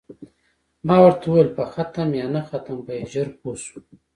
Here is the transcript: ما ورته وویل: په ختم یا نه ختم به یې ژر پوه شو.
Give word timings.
ما 0.87 0.95
ورته 1.03 1.23
وویل: 1.27 1.49
په 1.57 1.63
ختم 1.73 2.09
یا 2.19 2.25
نه 2.35 2.41
ختم 2.49 2.77
به 2.85 2.91
یې 2.97 3.03
ژر 3.13 3.27
پوه 3.39 3.55
شو. 3.65 3.77